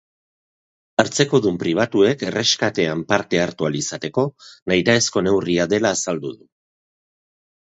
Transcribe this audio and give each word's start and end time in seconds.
Hartzekodun 1.01 1.59
pribatuek 1.63 2.23
erreskatean 2.29 3.03
parte 3.13 3.41
hartu 3.43 3.67
ahal 3.69 3.77
izateko 3.83 4.25
nahitaezko 4.73 5.25
neurria 5.29 5.69
dela 5.75 5.93
azaldu 5.99 6.33
du. 6.41 6.51